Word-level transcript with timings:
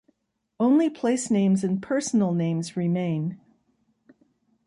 Only 0.59 0.89
place-names 0.89 1.63
and 1.63 1.79
personal 1.79 2.33
names 2.33 2.75
remain. 2.75 3.39